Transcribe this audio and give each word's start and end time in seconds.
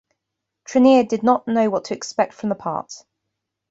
Trinneer 0.67 1.03
did 1.07 1.21
not 1.21 1.47
know 1.47 1.69
what 1.69 1.83
to 1.83 1.93
expect 1.93 2.33
from 2.33 2.49
the 2.49 2.55
part. 2.55 2.91